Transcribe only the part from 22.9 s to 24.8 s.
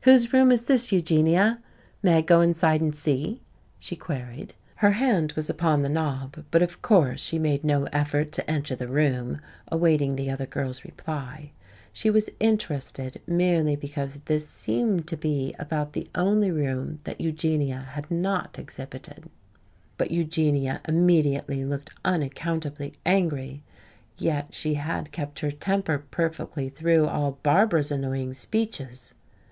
angry. Yet she